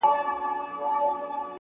ناځواني- 0.79 1.41